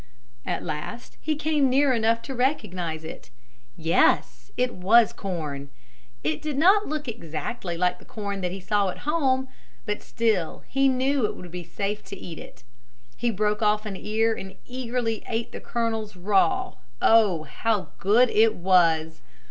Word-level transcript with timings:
At 0.47 0.63
last 0.63 1.15
he 1.21 1.35
came 1.35 1.69
near 1.69 1.93
enough 1.93 2.23
to 2.23 2.33
recognize 2.33 3.03
it. 3.03 3.29
Yes, 3.77 4.51
it 4.57 4.73
was 4.73 5.13
corn. 5.13 5.69
It 6.23 6.41
did 6.41 6.57
not 6.57 6.87
look 6.87 7.07
exactly 7.07 7.77
like 7.77 7.99
the 7.99 8.05
corn 8.05 8.41
that 8.41 8.51
he 8.51 8.59
saw 8.61 8.89
at 8.89 8.97
home, 9.05 9.47
but 9.85 10.01
still 10.01 10.63
he 10.67 10.87
knew 10.87 11.27
it 11.27 11.35
would 11.35 11.51
be 11.51 11.63
safe 11.63 12.03
to 12.05 12.17
eat 12.17 12.39
it. 12.39 12.63
He 13.15 13.29
broke 13.29 13.61
off 13.61 13.85
an 13.85 13.95
ear 13.95 14.33
and 14.35 14.55
eagerly 14.65 15.23
ate 15.29 15.51
the 15.51 15.61
kernels 15.61 16.15
raw. 16.15 16.77
Oh, 16.99 17.43
how 17.43 17.89
good 17.99 18.31
it 18.31 18.55
was! 18.55 19.21